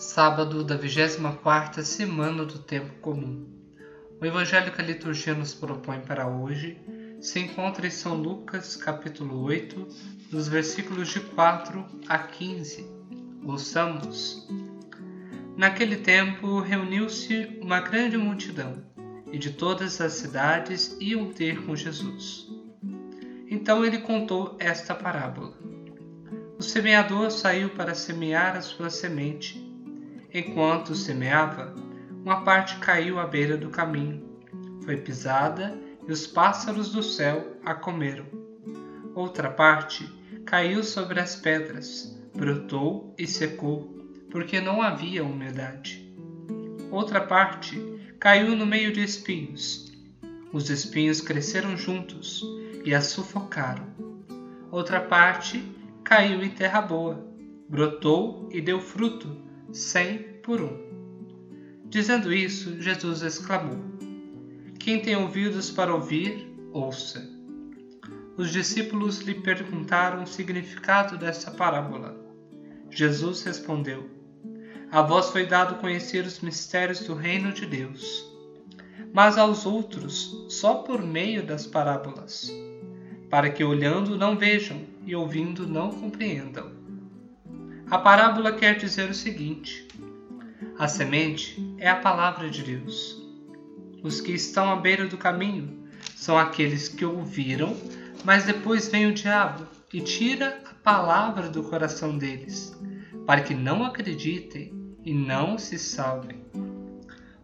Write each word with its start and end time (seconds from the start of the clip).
Sábado 0.00 0.62
da 0.62 0.76
24 0.76 1.82
semana 1.82 2.44
do 2.44 2.60
tempo 2.60 3.00
comum. 3.00 3.48
O 4.20 4.24
evangelho 4.24 4.70
que 4.70 4.80
a 4.80 4.84
liturgia 4.84 5.34
nos 5.34 5.54
propõe 5.54 5.98
para 5.98 6.28
hoje 6.28 6.80
se 7.20 7.40
encontra 7.40 7.84
em 7.84 7.90
São 7.90 8.14
Lucas, 8.14 8.76
capítulo 8.76 9.42
8, 9.42 9.88
dos 10.30 10.46
versículos 10.46 11.08
de 11.08 11.18
4 11.18 11.84
a 12.08 12.16
15. 12.16 12.88
Ouçamos. 13.44 14.48
Naquele 15.56 15.96
tempo 15.96 16.60
reuniu-se 16.60 17.58
uma 17.60 17.80
grande 17.80 18.16
multidão, 18.16 18.80
e 19.32 19.36
de 19.36 19.50
todas 19.50 20.00
as 20.00 20.12
cidades 20.12 20.96
iam 21.00 21.32
ter 21.32 21.66
com 21.66 21.74
Jesus. 21.74 22.46
Então 23.50 23.84
ele 23.84 23.98
contou 23.98 24.56
esta 24.60 24.94
parábola. 24.94 25.58
O 26.56 26.62
semeador 26.62 27.32
saiu 27.32 27.70
para 27.70 27.96
semear 27.96 28.56
a 28.56 28.62
sua 28.62 28.90
semente 28.90 29.66
Enquanto 30.32 30.94
semeava, 30.94 31.74
uma 32.22 32.42
parte 32.42 32.78
caiu 32.80 33.18
à 33.18 33.26
beira 33.26 33.56
do 33.56 33.70
caminho. 33.70 34.22
Foi 34.84 34.98
pisada 34.98 35.74
e 36.06 36.12
os 36.12 36.26
pássaros 36.26 36.92
do 36.92 37.02
céu 37.02 37.56
a 37.64 37.74
comeram. 37.74 38.26
Outra 39.14 39.48
parte 39.48 40.06
caiu 40.44 40.84
sobre 40.84 41.18
as 41.18 41.34
pedras, 41.34 42.14
brotou 42.34 43.14
e 43.16 43.26
secou, 43.26 44.04
porque 44.30 44.60
não 44.60 44.82
havia 44.82 45.24
umidade. 45.24 46.14
Outra 46.90 47.22
parte 47.22 47.80
caiu 48.20 48.54
no 48.54 48.66
meio 48.66 48.92
de 48.92 49.02
espinhos. 49.02 49.90
Os 50.52 50.68
espinhos 50.68 51.22
cresceram 51.22 51.74
juntos 51.74 52.42
e 52.84 52.94
a 52.94 53.00
sufocaram. 53.00 53.86
Outra 54.70 55.00
parte 55.00 55.62
caiu 56.04 56.42
em 56.42 56.50
terra 56.50 56.82
boa, 56.82 57.26
brotou 57.66 58.46
e 58.52 58.60
deu 58.60 58.78
fruto 58.78 59.47
cem 59.72 60.18
por 60.42 60.60
um. 60.60 60.88
Dizendo 61.84 62.32
isso, 62.32 62.80
Jesus 62.80 63.22
exclamou: 63.22 63.78
Quem 64.78 65.00
tem 65.00 65.16
ouvidos 65.16 65.70
para 65.70 65.94
ouvir, 65.94 66.54
ouça. 66.72 67.28
Os 68.36 68.52
discípulos 68.52 69.18
lhe 69.20 69.34
perguntaram 69.34 70.22
o 70.22 70.26
significado 70.26 71.18
dessa 71.18 71.50
parábola. 71.50 72.16
Jesus 72.90 73.42
respondeu: 73.42 74.08
A 74.90 75.02
vós 75.02 75.30
foi 75.30 75.46
dado 75.46 75.80
conhecer 75.80 76.24
os 76.24 76.40
mistérios 76.40 77.00
do 77.00 77.14
reino 77.14 77.52
de 77.52 77.66
Deus, 77.66 78.24
mas 79.12 79.36
aos 79.36 79.66
outros 79.66 80.46
só 80.48 80.76
por 80.76 81.02
meio 81.02 81.44
das 81.44 81.66
parábolas, 81.66 82.50
para 83.28 83.50
que 83.50 83.64
olhando 83.64 84.16
não 84.16 84.38
vejam 84.38 84.82
e 85.04 85.14
ouvindo 85.14 85.66
não 85.66 85.90
compreendam. 85.90 86.77
A 87.90 87.96
parábola 87.96 88.52
quer 88.52 88.76
dizer 88.76 89.08
o 89.08 89.14
seguinte: 89.14 89.88
a 90.78 90.86
semente 90.86 91.74
é 91.78 91.88
a 91.88 91.96
palavra 91.96 92.50
de 92.50 92.62
Deus. 92.62 93.16
Os 94.02 94.20
que 94.20 94.32
estão 94.32 94.70
à 94.70 94.76
beira 94.76 95.06
do 95.06 95.16
caminho 95.16 95.88
são 96.14 96.36
aqueles 96.36 96.86
que 96.86 97.06
ouviram, 97.06 97.74
mas 98.26 98.44
depois 98.44 98.88
vem 98.88 99.06
o 99.06 99.14
diabo 99.14 99.66
e 99.90 100.02
tira 100.02 100.60
a 100.66 100.74
palavra 100.74 101.48
do 101.48 101.62
coração 101.62 102.18
deles, 102.18 102.78
para 103.26 103.40
que 103.40 103.54
não 103.54 103.82
acreditem 103.82 104.70
e 105.02 105.14
não 105.14 105.56
se 105.56 105.78
salvem. 105.78 106.44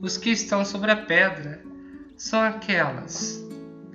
Os 0.00 0.16
que 0.16 0.30
estão 0.30 0.64
sobre 0.64 0.90
a 0.90 0.96
pedra 0.96 1.62
são 2.16 2.40
aquelas 2.40 3.46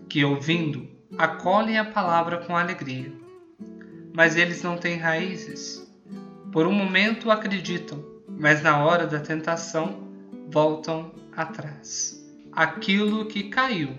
que, 0.08 0.24
ouvindo, 0.24 0.88
acolhem 1.18 1.80
a 1.80 1.86
palavra 1.86 2.46
com 2.46 2.56
alegria, 2.56 3.12
mas 4.14 4.36
eles 4.36 4.62
não 4.62 4.78
têm 4.78 4.98
raízes 4.98 5.85
por 6.56 6.66
um 6.66 6.72
momento 6.72 7.30
acreditam, 7.30 8.02
mas 8.30 8.64
na 8.64 8.82
hora 8.82 9.06
da 9.06 9.20
tentação 9.20 10.08
voltam 10.50 11.12
atrás. 11.36 12.26
Aquilo 12.50 13.26
que 13.26 13.50
caiu 13.50 13.94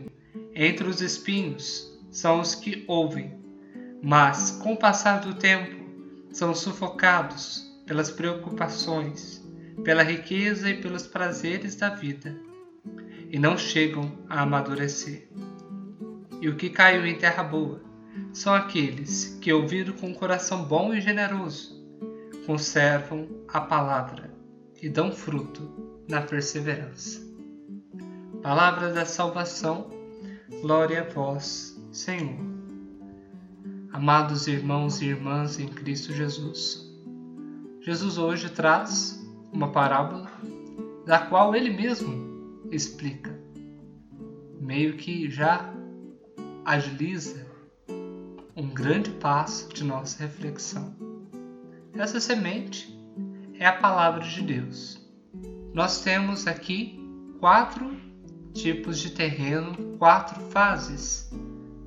entre 0.54 0.88
os 0.88 1.02
espinhos 1.02 1.94
são 2.10 2.40
os 2.40 2.54
que 2.54 2.82
ouvem, 2.88 3.38
mas 4.02 4.52
com 4.52 4.72
o 4.72 4.76
passar 4.78 5.20
do 5.20 5.34
tempo 5.34 5.84
são 6.32 6.54
sufocados 6.54 7.70
pelas 7.84 8.10
preocupações, 8.10 9.46
pela 9.84 10.02
riqueza 10.02 10.70
e 10.70 10.80
pelos 10.80 11.06
prazeres 11.06 11.76
da 11.76 11.90
vida 11.90 12.34
e 13.30 13.38
não 13.38 13.58
chegam 13.58 14.10
a 14.30 14.40
amadurecer. 14.40 15.28
E 16.40 16.48
o 16.48 16.56
que 16.56 16.70
caiu 16.70 17.04
em 17.04 17.18
terra 17.18 17.42
boa 17.42 17.82
são 18.32 18.54
aqueles 18.54 19.38
que 19.42 19.52
ouviram 19.52 19.92
com 19.92 20.06
um 20.06 20.14
coração 20.14 20.64
bom 20.64 20.94
e 20.94 21.02
generoso 21.02 21.75
conservam 22.46 23.26
a 23.48 23.60
palavra 23.60 24.30
e 24.80 24.88
dão 24.88 25.10
fruto 25.10 25.62
na 26.08 26.22
perseverança. 26.22 27.20
Palavra 28.40 28.92
da 28.92 29.04
salvação, 29.04 29.90
glória 30.62 31.00
a 31.00 31.12
vós, 31.12 31.76
Senhor. 31.90 32.38
Amados 33.92 34.46
irmãos 34.46 35.02
e 35.02 35.06
irmãs 35.06 35.58
em 35.58 35.66
Cristo 35.66 36.12
Jesus, 36.12 36.86
Jesus 37.80 38.18
hoje 38.18 38.50
traz 38.50 39.24
uma 39.52 39.72
parábola 39.72 40.30
da 41.06 41.18
qual 41.18 41.54
ele 41.54 41.70
mesmo 41.70 42.62
explica, 42.70 43.36
meio 44.60 44.96
que 44.96 45.30
já 45.30 45.72
agiliza 46.64 47.46
um 48.56 48.68
grande 48.68 49.10
passo 49.10 49.68
de 49.68 49.84
nossa 49.84 50.22
reflexão. 50.22 51.15
Essa 51.98 52.20
semente 52.20 52.94
é 53.58 53.64
a 53.64 53.72
palavra 53.72 54.20
de 54.20 54.42
Deus. 54.42 55.00
Nós 55.72 56.02
temos 56.02 56.46
aqui 56.46 57.00
quatro 57.40 57.96
tipos 58.52 58.98
de 58.98 59.12
terreno, 59.12 59.96
quatro 59.98 60.38
fases, 60.50 61.30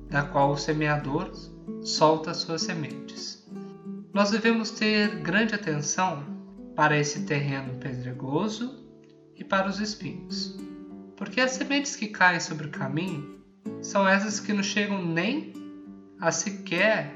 da 0.08 0.24
qual 0.24 0.50
o 0.50 0.58
semeador 0.58 1.30
solta 1.82 2.34
suas 2.34 2.62
sementes. 2.62 3.48
Nós 4.12 4.32
devemos 4.32 4.72
ter 4.72 5.20
grande 5.20 5.54
atenção 5.54 6.24
para 6.74 6.98
esse 6.98 7.24
terreno 7.24 7.74
pedregoso 7.74 8.84
e 9.36 9.44
para 9.44 9.68
os 9.68 9.78
espinhos, 9.78 10.58
porque 11.16 11.40
as 11.40 11.52
sementes 11.52 11.94
que 11.94 12.08
caem 12.08 12.40
sobre 12.40 12.66
o 12.66 12.70
caminho 12.70 13.40
são 13.80 14.08
essas 14.08 14.40
que 14.40 14.52
não 14.52 14.62
chegam 14.62 15.04
nem 15.04 15.52
a 16.20 16.32
sequer 16.32 17.14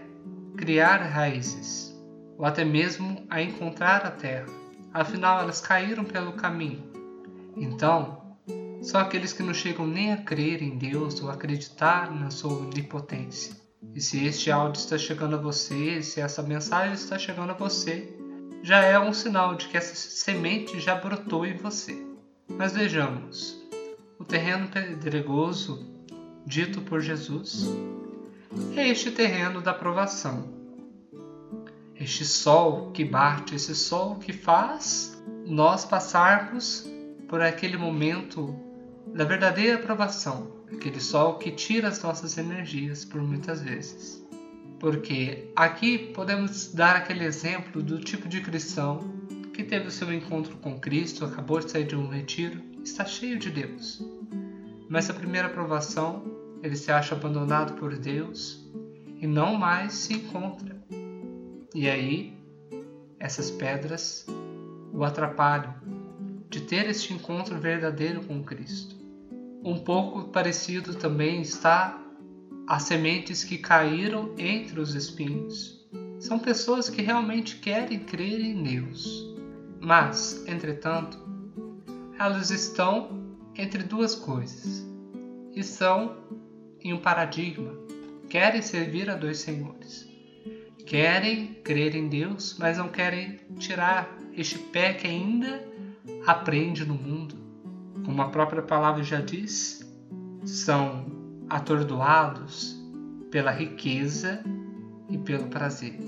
criar 0.56 0.99
raízes 0.99 1.94
ou 2.39 2.45
até 2.45 2.65
mesmo 2.65 3.25
a 3.31 3.41
encontrar 3.41 4.05
a 4.05 4.11
terra, 4.11 4.47
afinal 4.93 5.41
elas 5.41 5.61
caíram 5.61 6.05
pelo 6.05 6.33
caminho. 6.33 6.83
Então, 7.56 8.37
são 8.83 9.00
aqueles 9.00 9.33
que 9.33 9.43
não 9.43 9.55
chegam 9.55 9.87
nem 9.87 10.12
a 10.12 10.17
crer 10.19 10.62
em 10.62 10.77
Deus 10.77 11.23
ou 11.23 11.31
acreditar 11.31 12.15
na 12.15 12.31
sua 12.31 12.53
onipotência. 12.53 13.55
E 13.94 14.00
se 14.00 14.25
este 14.27 14.50
áudio 14.50 14.81
está 14.81 14.99
chegando 14.99 15.37
a 15.37 15.41
você, 15.41 16.03
se 16.03 16.21
essa 16.21 16.43
mensagem 16.43 16.94
está 16.94 17.19
chegando 17.19 17.50
a 17.50 17.55
você, 17.55 18.17
já 18.62 18.81
é 18.81 18.99
um 18.99 19.12
sinal 19.12 19.55
de 19.55 19.69
que 19.69 19.77
essa 19.77 19.94
semente 19.94 20.81
já 20.81 20.94
brotou 20.94 21.47
em 21.47 21.56
você. 21.56 22.06
Mas 22.49 22.73
vejamos, 22.73 23.62
o 24.19 24.25
terreno 24.25 24.69
pedregoso 24.69 26.05
dito 26.47 26.81
por 26.83 27.00
Jesus 27.00 27.69
é 28.77 28.89
este 28.89 29.11
terreno 29.11 29.61
da 29.61 29.73
provação, 29.73 30.64
este 32.05 32.25
sol 32.25 32.91
que 32.93 33.03
bate, 33.03 33.55
esse 33.55 33.75
sol 33.75 34.17
que 34.17 34.33
faz 34.33 35.19
nós 35.47 35.87
passarmos 35.87 36.87
por 37.29 37.41
aquele 37.41 37.79
momento 37.79 38.55
da 39.07 39.25
verdadeira 39.25 39.77
aprovação, 39.77 40.53
aquele 40.71 41.01
sol 41.01 41.39
que 41.39 41.51
tira 41.51 41.89
as 41.89 42.03
nossas 42.03 42.37
energias 42.37 43.05
por 43.05 43.23
muitas 43.23 43.63
vezes. 43.63 44.23
Porque 44.79 45.51
aqui 45.57 45.99
podemos 45.99 46.73
dar 46.75 46.97
aquele 46.97 47.25
exemplo 47.25 47.83
do 47.83 47.99
tipo 47.99 48.29
de 48.29 48.43
cristão 48.43 49.01
que 49.55 49.65
teve 49.65 49.89
o 49.89 49.91
seu 49.91 50.13
encontro 50.13 50.57
com 50.59 50.79
Cristo, 50.79 51.25
acabou 51.25 51.61
de 51.61 51.71
sair 51.71 51.87
de 51.87 51.97
um 51.97 52.09
retiro, 52.09 52.61
está 52.85 53.07
cheio 53.07 53.39
de 53.39 53.50
Deus. 53.50 54.03
Mas 54.91 55.09
a 55.09 55.15
primeira 55.15 55.49
aprovação, 55.49 56.23
ele 56.62 56.77
se 56.77 56.93
acha 56.93 57.15
abandonado 57.15 57.75
por 57.75 57.97
Deus 57.97 58.62
e 59.21 59.27
não 59.27 59.57
mais 59.57 59.95
se 59.95 60.15
encontra. 60.15 60.74
E 61.75 61.91
aí, 61.91 62.32
essas 63.19 63.50
pedras 63.50 64.25
o 64.93 65.03
atrapalham 65.03 65.75
de 66.49 66.61
ter 66.61 66.88
este 66.88 67.12
encontro 67.12 67.59
verdadeiro 67.59 68.23
com 68.23 68.44
Cristo. 68.44 68.94
Um 69.61 69.81
pouco 69.81 70.29
parecido 70.29 70.94
também 70.94 71.41
está 71.41 72.00
as 72.69 72.85
sementes 72.85 73.43
que 73.43 73.59
caíram 73.59 74.32
entre 74.38 74.79
os 74.79 74.94
espinhos. 74.94 75.85
São 76.21 76.38
pessoas 76.38 76.88
que 76.88 77.03
realmente 77.03 77.56
querem 77.56 77.99
crer 77.99 78.38
em 78.38 78.62
Deus, 78.62 79.35
mas, 79.81 80.47
entretanto, 80.47 81.19
elas 82.17 82.53
estão 82.53 83.37
entre 83.56 83.82
duas 83.82 84.15
coisas. 84.15 84.87
Estão 85.56 86.19
em 86.81 86.93
um 86.93 87.00
paradigma, 87.00 87.73
querem 88.29 88.62
servir 88.62 89.11
a 89.11 89.17
dois 89.17 89.38
senhores 89.38 90.13
querem 90.87 91.55
crer 91.65 91.95
em 91.95 92.09
Deus, 92.09 92.57
mas 92.59 92.79
não 92.79 92.89
querem 92.89 93.41
tirar 93.59 94.09
este 94.37 94.59
pé 94.59 94.93
que 94.95 95.07
ainda 95.07 95.67
aprende 96.27 96.85
no 96.85 96.95
mundo. 96.95 97.37
Como 98.05 98.21
a 98.21 98.29
própria 98.29 98.63
palavra 98.63 99.03
já 99.03 99.21
diz, 99.21 99.81
são 100.45 101.07
atordoados 101.49 102.77
pela 103.31 103.51
riqueza 103.51 104.45
e 105.09 105.17
pelo 105.19 105.47
prazer. 105.49 105.99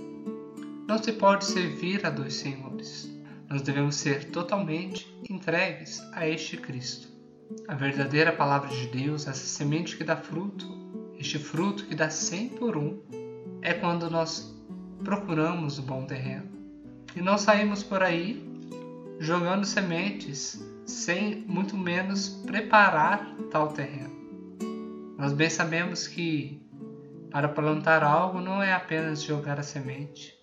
Não 0.86 1.02
se 1.02 1.12
pode 1.12 1.44
servir 1.44 2.04
a 2.04 2.10
dois 2.10 2.34
senhores. 2.34 3.12
Nós 3.48 3.62
devemos 3.62 3.96
ser 3.96 4.30
totalmente 4.30 5.12
entregues 5.28 6.00
a 6.12 6.28
este 6.28 6.56
Cristo. 6.56 7.08
A 7.68 7.74
verdadeira 7.74 8.32
palavra 8.32 8.68
de 8.68 8.86
Deus, 8.88 9.26
essa 9.26 9.46
semente 9.46 9.96
que 9.96 10.04
dá 10.04 10.16
fruto, 10.16 10.66
este 11.18 11.38
fruto 11.38 11.84
que 11.86 11.94
dá 11.94 12.10
cem 12.10 12.48
por 12.48 12.76
um, 12.76 12.98
é 13.62 13.72
quando 13.72 14.10
nós 14.10 14.55
procuramos 15.04 15.78
o 15.78 15.82
bom 15.82 16.04
terreno. 16.04 16.48
E 17.14 17.20
não 17.20 17.38
saímos 17.38 17.82
por 17.82 18.02
aí 18.02 18.44
jogando 19.18 19.64
sementes 19.64 20.62
sem 20.84 21.44
muito 21.46 21.76
menos 21.76 22.28
preparar 22.46 23.34
tal 23.50 23.68
terreno. 23.68 24.14
Nós 25.18 25.32
bem 25.32 25.48
sabemos 25.48 26.06
que 26.06 26.62
para 27.30 27.48
plantar 27.48 28.02
algo 28.02 28.40
não 28.40 28.62
é 28.62 28.72
apenas 28.72 29.22
jogar 29.22 29.58
a 29.58 29.62
semente. 29.62 30.34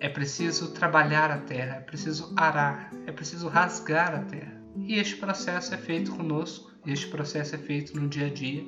É 0.00 0.08
preciso 0.08 0.72
trabalhar 0.72 1.30
a 1.30 1.38
terra, 1.38 1.76
é 1.76 1.80
preciso 1.80 2.32
arar, 2.36 2.92
é 3.06 3.12
preciso 3.12 3.48
rasgar 3.48 4.14
a 4.14 4.18
terra. 4.20 4.62
E 4.76 4.94
este 4.94 5.16
processo 5.16 5.74
é 5.74 5.78
feito 5.78 6.12
conosco, 6.12 6.72
este 6.86 7.06
processo 7.08 7.54
é 7.54 7.58
feito 7.58 7.98
no 7.98 8.08
dia 8.08 8.26
a 8.26 8.30
dia. 8.30 8.64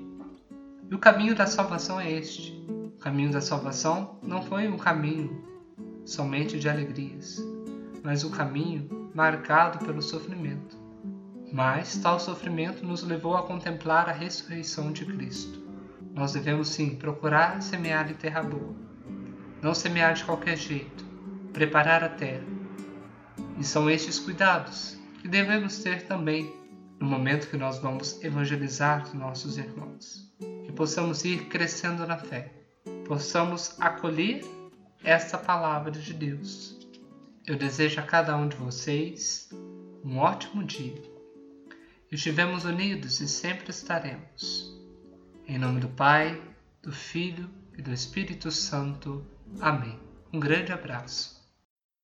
E 0.91 0.95
o 0.95 0.99
caminho 0.99 1.35
da 1.35 1.47
salvação 1.47 2.01
é 2.01 2.11
este. 2.11 2.57
Caminho 3.07 3.31
da 3.31 3.41
salvação 3.41 4.19
não 4.21 4.43
foi 4.43 4.67
um 4.67 4.77
caminho 4.77 5.41
somente 6.05 6.59
de 6.59 6.69
alegrias, 6.69 7.41
mas 8.03 8.25
um 8.25 8.33
caminho 8.33 9.13
marcado 9.15 9.79
pelo 9.87 10.03
sofrimento. 10.03 10.77
Mas 11.53 11.97
tal 11.99 12.19
sofrimento 12.19 12.85
nos 12.85 13.05
levou 13.05 13.37
a 13.37 13.45
contemplar 13.45 14.09
a 14.09 14.13
ressurreição 14.13 14.91
de 14.91 15.07
Cristo. 15.07 15.65
Nós 16.13 16.33
devemos 16.33 16.71
sim 16.71 16.97
procurar 16.97 17.63
semear 17.63 18.11
em 18.11 18.15
terra 18.15 18.43
boa, 18.43 18.75
não 19.63 19.73
semear 19.73 20.15
de 20.15 20.25
qualquer 20.25 20.57
jeito, 20.57 21.05
preparar 21.53 22.03
a 22.03 22.09
terra. 22.09 22.43
E 23.57 23.63
são 23.63 23.89
estes 23.89 24.19
cuidados 24.19 24.99
que 25.23 25.29
devemos 25.29 25.79
ter 25.79 26.09
também 26.09 26.53
no 26.99 27.07
momento 27.07 27.49
que 27.51 27.57
nós 27.57 27.79
vamos 27.79 28.21
evangelizar 28.25 29.17
nossos 29.17 29.59
irmãos. 29.59 30.29
Que 30.65 30.73
possamos 30.73 31.25
ir 31.25 31.47
crescendo 31.47 32.05
na 32.05 32.19
fé, 32.19 32.56
possamos 33.07 33.81
acolher 33.81 34.45
esta 35.03 35.39
palavra 35.39 35.91
de 35.91 36.13
Deus. 36.13 36.77
Eu 37.47 37.57
desejo 37.57 38.01
a 38.01 38.03
cada 38.03 38.37
um 38.37 38.49
de 38.49 38.57
vocês 38.57 39.49
um 40.05 40.19
ótimo 40.19 40.65
dia 40.65 41.17
Estivemos 42.11 42.65
unidos 42.65 43.21
e 43.21 43.27
sempre 43.27 43.71
estaremos. 43.71 44.73
Em 45.45 45.59
nome 45.59 45.81
do 45.81 45.89
Pai, 45.89 46.41
do 46.81 46.93
Filho 46.93 47.51
e 47.77 47.83
do 47.83 47.93
Espírito 47.93 48.49
Santo. 48.51 49.27
Amém. 49.61 49.99
Um 50.33 50.39
grande 50.39 50.73
abraço. 50.73 51.36